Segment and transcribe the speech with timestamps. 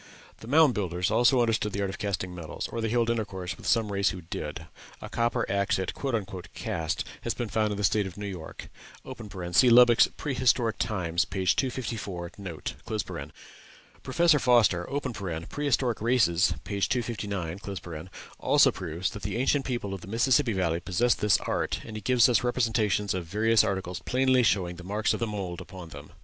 [0.39, 3.67] The Mound Builders also understood the art of casting metals, or they held intercourse with
[3.67, 4.65] some race who did;
[4.99, 5.93] a copper axe it
[6.55, 8.69] "cast" has been found in the State of New York.
[9.51, 11.45] (See Lubbock's "Prehistoric Times," p.
[11.45, 12.73] 254, note.)
[14.01, 14.87] Professor Foster
[15.51, 16.81] ("Prehistoric Races," p.
[16.81, 18.09] 259)
[18.39, 22.01] also proves that the ancient people of the Mississippi Valley possessed this art, and he
[22.01, 26.11] gives us representations of various articles plainly showing the marks of the mould upon them.